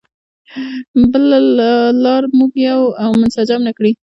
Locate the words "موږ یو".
2.37-2.81